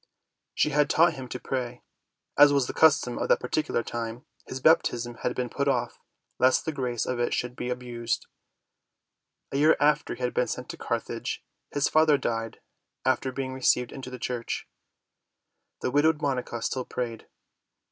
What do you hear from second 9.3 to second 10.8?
A year after he had been sent to